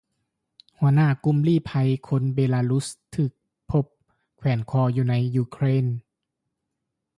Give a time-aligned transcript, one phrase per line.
[0.77, 1.71] ຫົວໜ້າກຸ່ມລີ້ໄພ
[2.07, 3.31] ຄົນເບລາຣຸດ ຖືກ
[3.71, 3.85] ພົບ
[4.37, 5.85] ແຂວນຄໍ ໃນຢູເຄຣນ